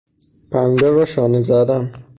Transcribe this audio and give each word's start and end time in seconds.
پنبه 0.51 0.89
راشانه 0.91 1.41
زدن 1.41 1.91